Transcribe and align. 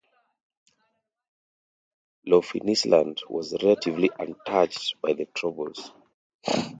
Loughinisland 2.27 3.19
was 3.29 3.53
relatively 3.61 4.09
untouched 4.17 4.99
by 4.99 5.13
the 5.13 5.25
Troubles. 5.27 5.91